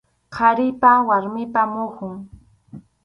Qharipa 0.35 0.91
warmipa 1.07 1.61
muhun. 1.73 2.13